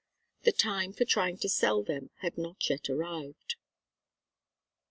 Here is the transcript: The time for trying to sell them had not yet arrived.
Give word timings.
The 0.41 0.51
time 0.51 0.93
for 0.93 1.05
trying 1.05 1.37
to 1.41 1.47
sell 1.47 1.83
them 1.83 2.09
had 2.21 2.35
not 2.35 2.67
yet 2.71 2.89
arrived. 2.89 3.53